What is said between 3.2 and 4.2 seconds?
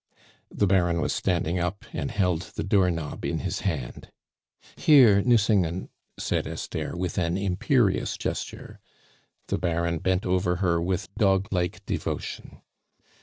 in his hand.